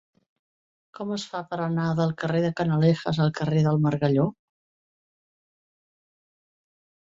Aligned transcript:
Com 0.99 1.11
es 1.17 1.25
fa 1.33 1.41
per 1.51 1.59
anar 1.65 1.85
del 1.99 2.13
carrer 2.23 2.39
de 2.47 2.51
Canalejas 2.63 3.21
al 3.27 3.31
carrer 3.41 3.63
del 3.69 3.83
Margalló? 3.85 4.27